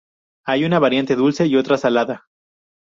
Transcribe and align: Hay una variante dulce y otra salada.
Hay 0.47 0.65
una 0.65 0.79
variante 0.79 1.15
dulce 1.15 1.45
y 1.45 1.55
otra 1.57 1.77
salada. 1.77 2.25